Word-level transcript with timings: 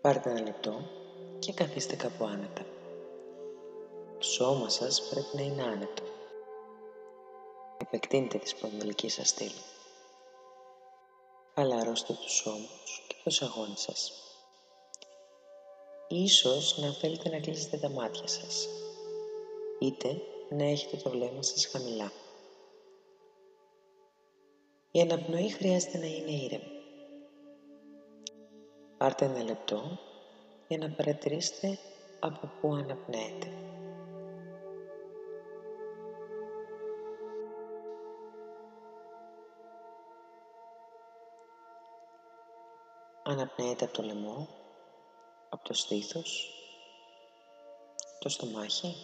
Πάρτε 0.00 0.30
ένα 0.30 0.40
λεπτό 0.40 0.80
και 1.38 1.52
καθίστε 1.52 1.96
κάπου 1.96 2.24
άνετα. 2.24 2.62
Το 4.18 4.24
σώμα 4.24 4.68
σας 4.68 5.08
πρέπει 5.08 5.36
να 5.36 5.42
είναι 5.42 5.62
άνετο. 5.62 6.02
Επεκτείνετε 7.78 8.38
τη 8.38 8.48
σπονδυλική 8.48 9.08
σας 9.08 9.28
στήλη. 9.28 9.62
Χαλαρώστε 11.54 12.12
τους 12.12 12.46
ώμους 12.46 13.04
και 13.08 13.14
το 13.24 13.30
σαγόνι 13.30 13.76
σας. 13.76 14.12
Ίσως 16.08 16.78
να 16.78 16.92
θέλετε 16.92 17.28
να 17.28 17.40
κλείσετε 17.40 17.76
τα 17.76 17.88
μάτια 17.88 18.26
σας, 18.26 18.68
είτε 19.78 20.22
να 20.48 20.64
έχετε 20.64 20.96
το 20.96 21.10
βλέμμα 21.10 21.42
σας 21.42 21.66
χαμηλά. 21.66 22.12
Η 24.90 25.00
αναπνοή 25.00 25.48
χρειάζεται 25.48 25.98
να 25.98 26.06
είναι 26.06 26.30
ήρεμη. 26.30 26.77
Πάρτε 28.98 29.24
ένα 29.24 29.42
λεπτό 29.42 29.98
για 30.68 30.78
να 30.78 30.90
παρατηρήσετε 30.90 31.78
από 32.20 32.50
πού 32.60 32.74
αναπνέετε. 32.74 33.46
Αναπνέετε 43.22 43.84
από 43.84 43.94
το 43.94 44.02
λαιμό, 44.02 44.48
από 45.48 45.64
το 45.64 45.74
στήθος, 45.74 46.50
το 48.18 48.28
στομάχι. 48.28 48.94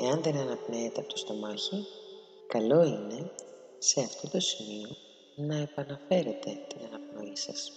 Εάν 0.00 0.22
δεν 0.22 0.36
αναπνέετε 0.36 1.00
από 1.00 1.08
το 1.08 1.16
στομάχι, 1.16 1.86
καλό 2.46 2.82
είναι 2.82 3.30
σε 3.78 4.00
αυτό 4.00 4.28
το 4.28 4.40
σημείο 4.40 4.88
να 5.36 5.56
επαναφέρετε 5.56 6.50
την 6.68 6.86
αναπνοή 7.28 7.36
σας 7.36 7.72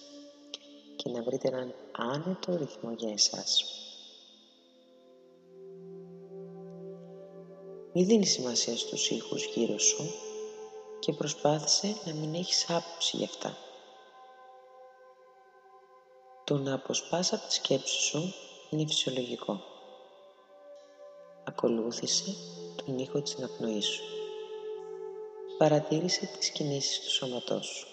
και 0.96 1.10
να 1.10 1.24
βρείτε 1.24 1.48
έναν 1.48 1.74
άνετο 1.92 2.58
ρυθμό 2.58 2.92
για 2.92 3.12
εσάς. 3.12 3.66
Μην 7.94 8.06
δίνει 8.06 8.26
σημασία 8.26 8.78
στους 8.78 9.10
ήχους 9.10 9.46
γύρω 9.46 9.78
σου 9.80 10.14
και 11.00 11.14
προσπάθησε 11.14 11.96
να 12.06 12.14
μην 12.14 12.34
έχεις 12.34 12.70
άποψη 12.70 13.18
γι' 13.18 13.24
αυτά. 13.24 13.58
Το 16.44 16.58
να 16.58 16.74
αποσπάς 16.74 17.34
από 17.34 17.48
τη 17.48 17.54
σκέψη 17.54 18.02
σου 18.02 18.34
είναι 18.70 18.88
φυσιολογικό. 18.88 19.62
Ακολούθησε 21.44 22.36
τον 22.86 22.98
ήχο 22.98 23.22
της 23.22 23.36
αναπνοής 23.36 23.86
σου. 23.86 24.04
Παρατήρησε 25.58 26.26
τις 26.38 26.50
κινήσεις 26.50 27.00
του 27.00 27.12
σώματός 27.12 27.66
σου. 27.66 27.91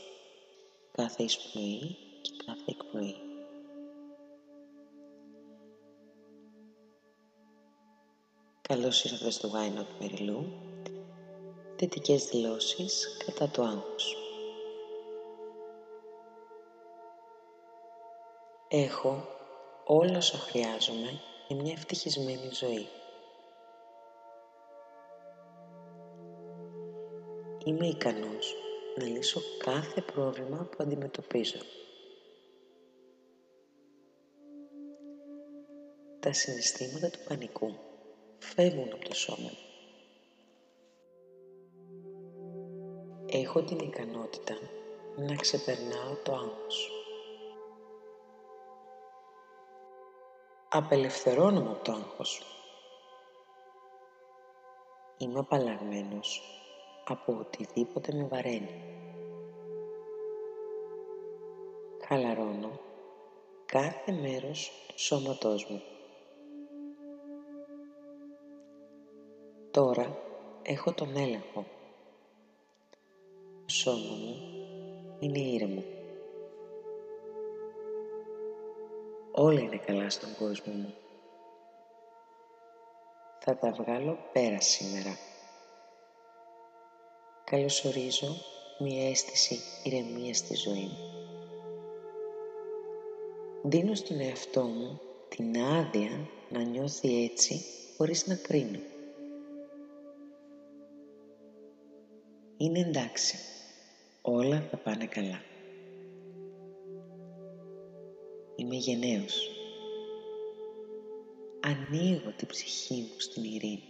Κάθε 0.98 1.22
εισπνοή 1.22 1.96
και 2.20 2.30
κάθε 2.46 2.64
εκπνοή. 2.66 3.14
Καλώς 8.60 9.04
ήρθατε 9.04 9.30
στο 9.30 9.50
Why 9.52 9.78
Not 9.78 9.86
Μεριλού. 10.00 10.44
Θετικές 11.76 12.24
δηλώσεις 12.24 13.16
κατά 13.24 13.48
το 13.48 13.62
άγχος. 13.62 14.16
Έχω 18.68 19.24
όλα 19.84 20.16
όσα 20.16 20.38
χρειάζομαι 20.38 21.20
για 21.48 21.56
μια 21.56 21.72
ευτυχισμένη 21.72 22.50
ζωή. 22.52 22.88
Είμαι 27.64 27.86
ικανός 27.86 28.54
να 28.98 29.04
λύσω 29.04 29.40
κάθε 29.58 30.00
πρόβλημα 30.00 30.68
που 30.70 30.76
αντιμετωπίζω. 30.80 31.58
Τα 36.20 36.32
συναισθήματα 36.32 37.10
του 37.10 37.18
πανικού 37.28 37.74
φεύγουν 38.38 38.92
από 38.92 39.08
το 39.08 39.14
σώμα 39.14 39.50
Έχω 43.30 43.62
την 43.62 43.78
ικανότητα 43.78 44.54
να 45.16 45.34
ξεπερνάω 45.34 46.14
το 46.22 46.32
άγχος. 46.32 46.90
Απελευθερώνομαι 50.68 51.70
από 51.70 51.84
το 51.84 51.92
άγχος. 51.92 52.42
Είμαι 55.18 55.38
απαλλαγμένος 55.38 56.42
από 57.08 57.36
οτιδήποτε 57.38 58.12
με 58.12 58.24
βαραίνει. 58.24 58.82
Χαλαρώνω 62.04 62.80
κάθε 63.66 64.12
μέρος 64.12 64.72
του 64.88 64.98
σώματός 65.00 65.66
μου. 65.70 65.82
Τώρα 69.70 70.18
έχω 70.62 70.92
τον 70.92 71.16
έλεγχο. 71.16 71.64
Το 73.66 73.74
σώμα 73.74 74.14
μου 74.14 74.36
είναι 75.18 75.38
ήρεμο. 75.38 75.84
Όλα 79.32 79.60
είναι 79.60 79.76
καλά 79.76 80.10
στον 80.10 80.36
κόσμο 80.38 80.72
μου. 80.72 80.94
Θα 83.38 83.56
τα 83.56 83.70
βγάλω 83.70 84.18
πέρα 84.32 84.60
σήμερα. 84.60 85.27
Καλωσορίζω 87.50 88.36
μια 88.78 89.08
αίσθηση 89.08 89.58
ηρεμίας 89.84 90.36
στη 90.38 90.54
ζωή 90.54 90.90
μου. 90.90 90.98
Δίνω 93.62 93.94
στον 93.94 94.20
εαυτό 94.20 94.62
μου 94.62 95.00
την 95.28 95.62
άδεια 95.62 96.28
να 96.50 96.62
νιώθει 96.62 97.24
έτσι 97.24 97.64
χωρίς 97.96 98.26
να 98.26 98.34
κρίνω. 98.34 98.78
Είναι 102.56 102.78
εντάξει. 102.78 103.36
Όλα 104.22 104.60
θα 104.70 104.76
πάνε 104.76 105.06
καλά. 105.06 105.42
Είμαι 108.56 108.76
γενναίος. 108.76 109.50
Ανοίγω 111.60 112.32
την 112.36 112.48
ψυχή 112.48 112.94
μου 112.94 113.20
στην 113.20 113.44
ειρήνη. 113.44 113.82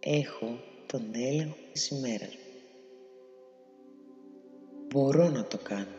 Έχω 0.00 0.70
τον 0.92 1.14
έλεγχο 1.14 1.56
της 1.72 1.88
ημέρας 1.88 2.36
Μπορώ 4.88 5.28
να 5.28 5.46
το 5.46 5.58
κάνω. 5.58 5.94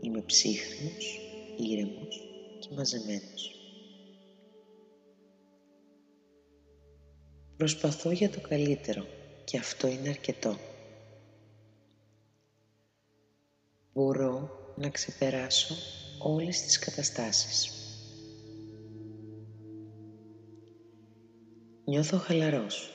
Είμαι 0.00 0.20
ψύχρεμος, 0.20 1.20
ήρεμος 1.56 2.20
και 2.58 2.68
μαζεμένος. 2.74 3.54
Προσπαθώ 7.56 8.10
για 8.10 8.30
το 8.30 8.40
καλύτερο 8.40 9.06
και 9.44 9.58
αυτό 9.58 9.86
είναι 9.86 10.08
αρκετό. 10.08 10.56
Μπορώ 13.92 14.50
να 14.76 14.88
ξεπεράσω 14.88 15.74
όλες 16.18 16.62
τις 16.62 16.78
καταστάσεις. 16.78 17.72
Νιώθω 21.84 22.18
χαλαρός. 22.18 22.88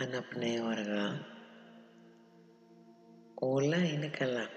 Αναπνέω 0.00 0.66
αργά. 0.66 1.26
Όλα 3.34 3.76
είναι 3.76 4.06
καλά. 4.06 4.48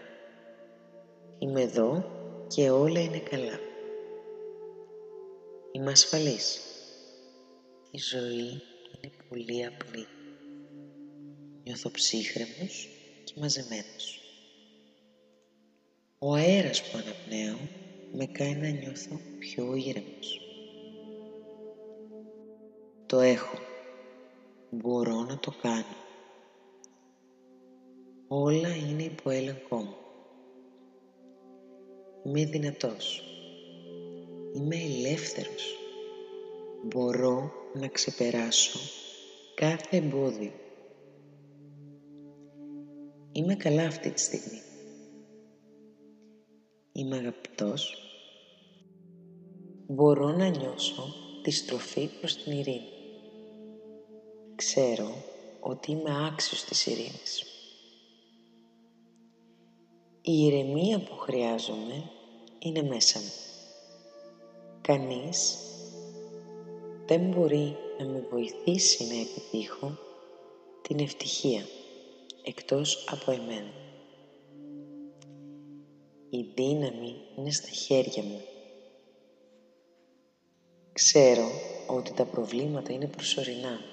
Είμαι 1.40 1.62
εδώ 1.62 2.06
και 2.48 2.70
όλα 2.70 3.00
είναι 3.00 3.20
καλά. 3.20 3.60
Είμαι 5.72 5.92
ασφαλής. 5.92 6.62
Η 7.92 7.98
ζωή 7.98 8.62
είναι 8.96 9.12
πολύ 9.30 9.66
απλή. 9.66 10.08
Νιώθω 11.64 11.92
ψύχρεμος 11.92 12.90
και 13.24 13.34
μαζεμένος. 13.36 14.22
Ο 16.20 16.34
αέρας 16.34 16.82
που 16.84 16.98
αναπνέω 16.98 17.58
με 18.14 18.26
κάνει 18.26 18.60
να 18.62 18.80
νιώθω 18.80 19.20
πιο 19.40 19.76
ήρεμος. 19.76 20.42
Το 23.06 23.20
έχω. 23.20 23.71
Μπορώ 24.74 25.24
να 25.24 25.38
το 25.38 25.54
κάνω. 25.62 25.96
Όλα 28.28 28.76
είναι 28.76 29.04
υπό 29.04 29.30
έλεγχό 29.30 29.76
μου. 29.76 29.96
Είμαι 32.24 32.46
δυνατός. 32.46 33.24
Είμαι 34.54 34.76
ελεύθερος. 34.76 35.76
Μπορώ 36.84 37.52
να 37.74 37.88
ξεπεράσω 37.88 38.80
κάθε 39.56 39.98
εμπόδιο. 39.98 40.52
Είμαι 43.32 43.56
καλά 43.56 43.84
αυτή 43.84 44.12
τη 44.12 44.20
στιγμή. 44.20 44.62
Είμαι 46.92 47.18
αγαπητός. 47.18 47.98
Μπορώ 49.88 50.28
να 50.28 50.48
νιώσω 50.48 51.04
τη 51.44 51.52
στροφή 51.52 52.10
προς 52.20 52.44
την 52.44 52.52
ειρήνη. 52.52 53.01
Ξέρω 54.62 55.24
ότι 55.60 55.92
είμαι 55.92 56.28
άξιος 56.28 56.64
της 56.64 56.86
ειρήνης. 56.86 57.44
Η 60.22 60.46
ηρεμία 60.46 61.00
που 61.00 61.18
χρειάζομαι 61.18 62.10
είναι 62.60 62.82
μέσα 62.82 63.20
μου. 63.20 63.32
Κανείς 64.82 65.58
δεν 67.06 67.22
μπορεί 67.22 67.76
να 68.00 68.06
με 68.06 68.28
βοηθήσει 68.30 69.04
να 69.08 69.20
επιτύχω 69.20 69.98
την 70.82 71.00
ευτυχία 71.00 71.66
εκτός 72.44 73.06
από 73.10 73.32
εμένα. 73.32 73.74
Η 76.30 76.46
δύναμη 76.56 77.16
είναι 77.38 77.52
στα 77.52 77.70
χέρια 77.70 78.24
μου. 78.24 78.42
Ξέρω 80.94 81.48
ότι 81.88 82.14
τα 82.14 82.26
προβλήματα 82.26 82.94
είναι 82.94 83.08
προσωρινά. 83.08 83.91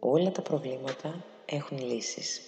Όλα 0.00 0.30
τα 0.30 0.42
προβλήματα 0.42 1.24
έχουν 1.46 1.78
λύσεις. 1.78 2.40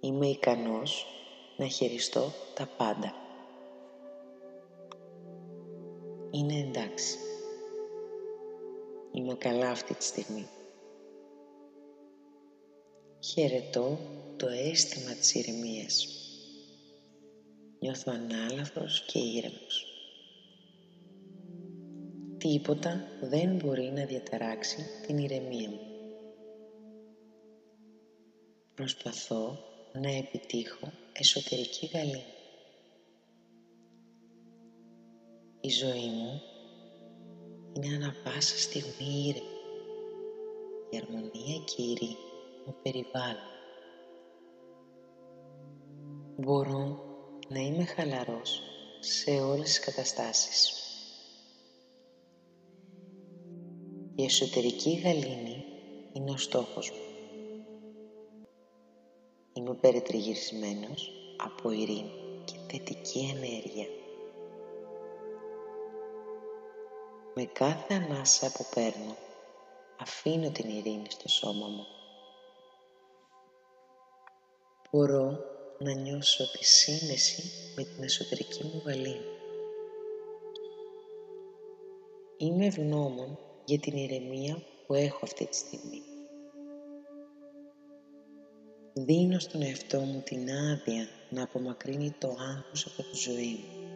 Είμαι 0.00 0.26
ικανός 0.26 1.06
να 1.56 1.66
χειριστώ 1.66 2.32
τα 2.54 2.68
πάντα. 2.76 3.14
Είναι 6.30 6.54
εντάξει. 6.54 7.16
Είμαι 9.12 9.34
καλά 9.34 9.70
αυτή 9.70 9.94
τη 9.94 10.04
στιγμή. 10.04 10.48
Χαιρετώ 13.24 13.98
το 14.36 14.48
αίσθημα 14.48 15.12
της 15.12 15.34
ηρεμίας. 15.34 16.06
Νιώθω 17.78 18.12
ανάλαφρος 18.14 19.04
και 19.06 19.18
ήρεμος. 19.18 19.97
Τίποτα 22.38 23.04
δεν 23.20 23.56
μπορεί 23.56 23.92
να 23.94 24.04
διαταράξει 24.04 24.76
την 25.06 25.18
ηρεμία 25.18 25.68
μου. 25.68 25.80
Προσπαθώ 28.74 29.58
να 29.92 30.10
επιτύχω 30.10 30.92
εσωτερική 31.12 31.86
γαλήνη. 31.86 32.24
Η 35.60 35.68
ζωή 35.68 36.08
μου 36.10 36.40
είναι 37.72 37.94
ανα 37.94 38.14
πάσα 38.24 38.56
στιγμή 38.56 39.24
ήρεμη. 39.26 39.56
Η 40.90 40.96
αρμονία 40.96 41.64
και 41.64 41.82
η 41.82 41.90
ειρήνη 41.90 42.16
με 42.66 42.74
περιβάλλουν. 42.82 43.56
Μπορώ 46.36 47.04
να 47.48 47.58
είμαι 47.58 47.84
χαλαρός 47.84 48.62
σε 49.00 49.30
όλες 49.30 49.64
τις 49.64 49.80
καταστάσεις. 49.80 50.87
Η 54.18 54.24
εσωτερική 54.24 55.00
γαλήνη 55.04 55.64
είναι 56.12 56.30
ο 56.30 56.36
στόχος 56.36 56.90
μου. 56.90 56.98
Είμαι 59.52 59.74
περιτριγυρισμένος 59.74 61.10
από 61.36 61.70
ειρήνη 61.70 62.42
και 62.44 62.54
θετική 62.70 63.18
ενέργεια. 63.34 63.86
Με 67.34 67.44
κάθε 67.44 67.94
ανάσα 67.94 68.52
που 68.52 68.66
παίρνω, 68.74 69.16
αφήνω 70.00 70.50
την 70.50 70.68
ειρήνη 70.68 71.10
στο 71.10 71.28
σώμα 71.28 71.66
μου. 71.66 71.86
Μπορώ 74.90 75.38
να 75.78 75.92
νιώσω 75.92 76.50
τη 76.50 76.64
σύνδεση 76.64 77.42
με 77.76 77.82
την 77.82 78.02
εσωτερική 78.02 78.64
μου 78.64 78.82
γαλήνη. 78.84 79.36
Είμαι 82.36 82.66
ευγνώμων 82.66 83.38
για 83.68 83.78
την 83.78 83.96
ηρεμία 83.96 84.62
που 84.86 84.94
έχω 84.94 85.18
αυτή 85.22 85.46
τη 85.46 85.56
στιγμή. 85.56 86.02
Δίνω 88.92 89.38
στον 89.38 89.62
εαυτό 89.62 90.00
μου 90.00 90.20
την 90.24 90.50
άδεια 90.50 91.08
να 91.30 91.42
απομακρύνει 91.42 92.10
το 92.10 92.28
άγχος 92.28 92.86
από 92.86 93.02
τη 93.02 93.16
ζωή 93.16 93.60
μου. 93.60 93.88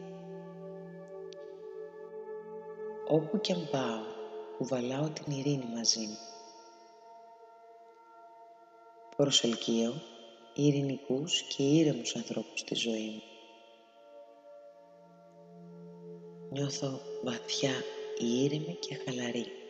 Όπου 3.08 3.40
και 3.40 3.52
αν 3.52 3.68
πάω, 3.70 4.02
κουβαλάω 4.58 5.08
την 5.08 5.32
ειρήνη 5.38 5.64
μαζί 5.74 6.00
μου. 6.00 6.18
Προσελκύω 9.16 9.92
ειρηνικούς 10.54 11.42
και 11.42 11.62
ήρεμους 11.62 12.16
ανθρώπους 12.16 12.60
στη 12.60 12.74
ζωή 12.74 13.08
μου. 13.08 13.22
Νιώθω 16.50 17.00
βαθιά 17.22 17.72
ήρεμη 18.18 18.76
και 18.80 18.94
χαλαρή. 18.94 19.61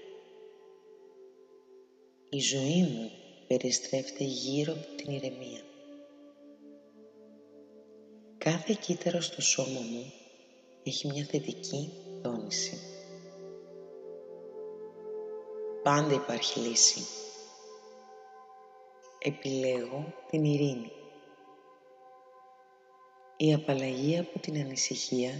Η 2.34 2.40
ζωή 2.40 2.82
μου 2.82 3.10
περιστρέφεται 3.46 4.24
γύρω 4.24 4.72
από 4.72 4.96
την 4.96 5.12
ηρεμία. 5.12 5.60
Κάθε 8.38 8.76
κύτταρο 8.80 9.20
στο 9.20 9.42
σώμα 9.42 9.80
μου 9.80 10.12
έχει 10.82 11.06
μια 11.06 11.24
θετική 11.24 11.92
τόνιση. 12.22 12.78
Πάντα 15.82 16.14
υπάρχει 16.14 16.60
λύση. 16.60 17.00
Επιλέγω 19.18 20.14
την 20.30 20.44
ειρήνη. 20.44 20.92
Η 23.36 23.54
απαλλαγή 23.54 24.18
από 24.18 24.38
την 24.38 24.56
ανησυχία 24.56 25.32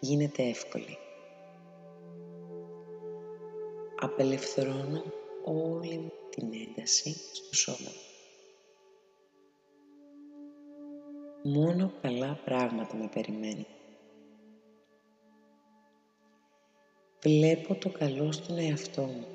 γίνεται 0.00 0.42
εύκολη. 0.42 0.98
Απελευθερώνω 4.00 5.02
όλη 5.50 6.12
την 6.30 6.52
ένταση 6.52 7.12
στο 7.32 7.54
σώμα. 7.54 7.90
Μόνο 11.42 11.92
καλά 12.02 12.40
πράγματα 12.44 12.96
με 12.96 13.08
περιμένουν. 13.14 13.66
Βλέπω 17.22 17.74
το 17.74 17.90
καλό 17.90 18.32
στον 18.32 18.58
εαυτό 18.58 19.02
μου. 19.02 19.26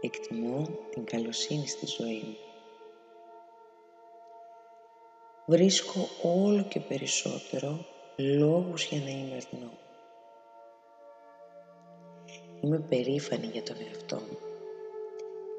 Εκτιμώ 0.00 0.68
την 0.90 1.04
καλοσύνη 1.04 1.66
στη 1.66 1.86
ζωή 1.86 2.22
μου. 2.26 2.36
Βρίσκω 5.46 6.08
όλο 6.22 6.62
και 6.62 6.80
περισσότερο 6.80 7.84
λόγους 8.16 8.84
για 8.84 9.00
να 9.00 9.10
είμαι 9.10 9.36
ευγνώμη. 9.36 9.83
Είμαι 12.64 12.78
περήφανη 12.78 13.46
για 13.46 13.62
τον 13.62 13.76
εαυτό 13.86 14.16
μου. 14.16 14.38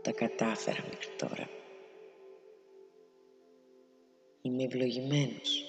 Τα 0.02 0.12
κατάφερα 0.12 0.84
μέχρι 0.84 1.16
τώρα. 1.18 1.50
Είμαι 4.42 4.64
ευλογημένος. 4.64 5.64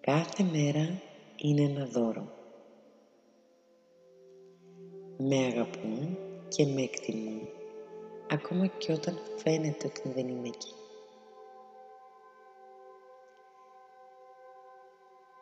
Κάθε 0.00 0.42
μέρα 0.42 1.02
είναι 1.36 1.62
ένα 1.62 1.86
δώρο. 1.86 2.32
Με 5.16 5.36
αγαπούν 5.36 6.18
και 6.48 6.66
με 6.66 6.82
εκτιμούν, 6.82 7.48
ακόμα 8.30 8.66
και 8.66 8.92
όταν 8.92 9.18
φαίνεται 9.36 9.86
ότι 9.86 10.08
δεν 10.08 10.28
είμαι 10.28 10.48
εκεί. 10.48 10.72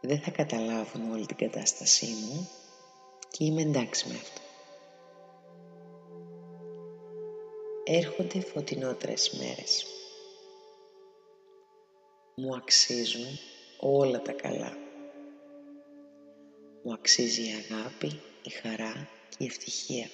Δεν 0.01 0.19
θα 0.19 0.31
καταλάβουν 0.31 1.13
όλη 1.13 1.27
την 1.27 1.37
κατάστασή 1.37 2.07
μου 2.07 2.49
και 3.41 3.47
είμαι 3.47 3.63
εντάξει 3.63 4.09
με 4.09 4.15
αυτό. 4.15 4.41
Έρχονται 7.85 8.41
φωτεινότερες 8.41 9.31
μέρες. 9.31 9.87
Μου 12.35 12.57
αξίζουν 12.57 13.39
όλα 13.81 14.23
τα 14.23 14.33
καλά. 14.33 14.77
Μου 16.83 16.93
αξίζει 16.93 17.43
η 17.43 17.53
αγάπη, 17.53 18.21
η 18.43 18.51
χαρά 18.51 19.09
και 19.29 19.37
η 19.39 19.47
ευτυχία. 19.47 20.09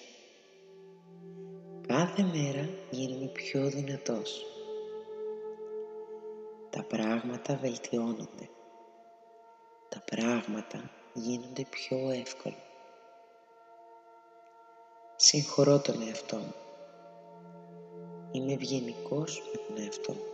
Κάθε 1.87 2.23
μέρα 2.23 2.69
γίνομαι 2.91 3.27
πιο 3.27 3.71
δυνατός. 3.71 4.47
Τα 6.71 6.83
πράγματα 6.83 7.57
βελτιώνονται. 7.57 8.49
Τα 9.89 10.03
πράγματα 10.05 10.91
γίνονται 11.15 11.67
πιο 11.71 12.11
εύκολα. 12.11 12.66
Συγχωρώ 15.19 15.79
τον 15.81 16.03
εαυτό 16.03 16.37
μου. 16.37 16.55
Είμαι 18.33 18.53
ευγενικός 18.53 19.43
με 19.53 19.61
τον 19.67 19.85
εαυτό 19.85 20.13
μου. 20.13 20.25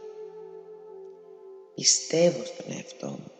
Πιστεύω 1.75 2.45
στον 2.45 2.67
εαυτό 2.69 3.07
μου. 3.07 3.33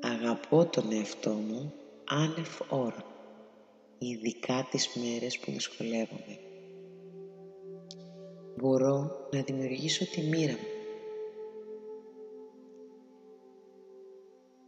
Αγαπώ 0.00 0.66
τον 0.66 0.92
εαυτό 0.92 1.30
μου 1.30 1.72
άνευ 2.04 2.60
όρων, 2.68 3.04
ειδικά 3.98 4.68
τις 4.70 4.88
μέρες 4.94 5.38
που 5.38 5.50
δυσκολεύομαι. 5.50 6.38
Μπορώ 8.56 9.28
να 9.32 9.42
δημιουργήσω 9.42 10.06
τη 10.06 10.20
μοίρα 10.20 10.52
μου. 10.52 10.68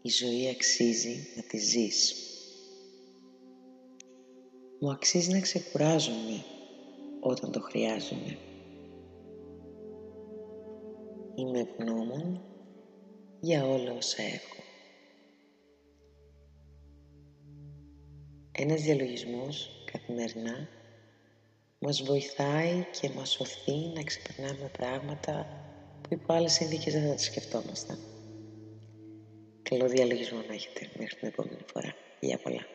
Η 0.02 0.08
ζωή 0.08 0.48
αξίζει 0.48 1.26
να 1.36 1.42
τη 1.42 1.58
ζεις. 1.58 2.28
Μου 4.84 4.90
αξίζει 4.90 5.32
να 5.32 5.40
ξεκουράζομαι 5.40 6.44
όταν 7.20 7.52
το 7.52 7.60
χρειάζομαι. 7.60 8.38
Είμαι 11.34 11.58
ευγνώμων 11.58 12.42
για 13.40 13.66
όλα 13.66 13.92
όσα 13.92 14.22
έχω. 14.22 14.62
Ένας 18.52 18.82
διαλογισμός 18.82 19.70
καθημερινά 19.92 20.68
μας 21.78 22.02
βοηθάει 22.02 22.86
και 23.00 23.10
μας 23.16 23.40
οθεί 23.40 23.92
να 23.94 24.02
ξεπερνάμε 24.02 24.70
πράγματα 24.78 25.46
που 26.00 26.08
υπό 26.14 26.32
άλλες 26.32 26.52
συνθήκες 26.52 26.92
δεν 26.92 27.02
θα 27.02 27.10
τα 27.10 27.18
σκεφτόμασταν. 27.18 27.98
Καλό 29.62 29.88
διαλογισμό 29.88 30.38
να 30.48 30.54
έχετε 30.54 30.90
μέχρι 30.98 31.16
την 31.16 31.28
επόμενη 31.28 31.64
φορά. 31.72 31.94
Γεια 32.20 32.38
πολλά. 32.38 32.73